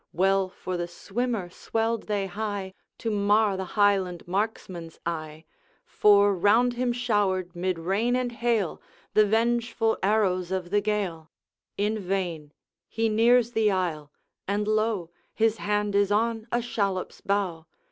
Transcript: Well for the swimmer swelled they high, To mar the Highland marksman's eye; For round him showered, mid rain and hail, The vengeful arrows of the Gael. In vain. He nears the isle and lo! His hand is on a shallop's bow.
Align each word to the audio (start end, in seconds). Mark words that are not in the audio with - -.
Well 0.13 0.49
for 0.49 0.77
the 0.77 0.87
swimmer 0.87 1.51
swelled 1.51 2.07
they 2.07 2.25
high, 2.25 2.73
To 2.97 3.11
mar 3.11 3.55
the 3.55 3.63
Highland 3.77 4.27
marksman's 4.27 4.97
eye; 5.05 5.45
For 5.85 6.33
round 6.33 6.73
him 6.73 6.91
showered, 6.91 7.55
mid 7.55 7.77
rain 7.77 8.15
and 8.15 8.31
hail, 8.31 8.81
The 9.13 9.27
vengeful 9.27 9.99
arrows 10.01 10.49
of 10.51 10.71
the 10.71 10.81
Gael. 10.81 11.29
In 11.77 11.99
vain. 11.99 12.51
He 12.89 13.09
nears 13.09 13.51
the 13.51 13.69
isle 13.69 14.11
and 14.47 14.67
lo! 14.67 15.11
His 15.35 15.57
hand 15.57 15.93
is 15.93 16.11
on 16.11 16.47
a 16.51 16.63
shallop's 16.63 17.21
bow. 17.23 17.67